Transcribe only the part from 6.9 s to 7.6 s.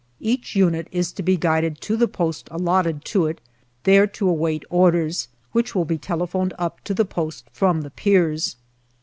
the post